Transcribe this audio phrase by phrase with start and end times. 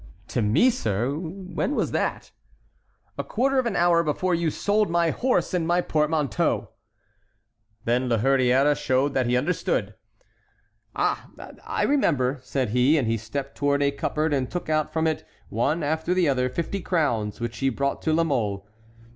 [0.29, 1.11] "To me, sir?
[1.15, 2.31] When was that?"
[3.19, 6.69] "A quarter of an hour before you sold my horse and my portmanteau."
[7.85, 9.93] La Hurière showed that he understood.
[10.95, 11.27] "Ah!
[11.67, 15.23] I remember," said he; and he stepped toward a cupboard and took out from it,
[15.49, 18.67] one after the other, fifty crowns, which he brought to La Mole.